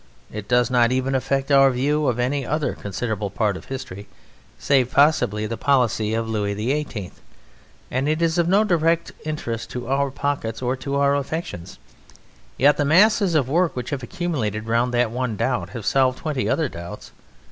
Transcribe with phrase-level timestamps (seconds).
[0.31, 4.07] It does not even affect our view of any other considerable part of history
[4.57, 7.11] save possibly the policy of Louis XVIII
[7.91, 11.77] and it is of no direct interest to our pockets or to our affections.
[12.57, 16.49] Yet the masses of work which have accumulated round that one doubt have solved twenty
[16.49, 17.11] other doubts.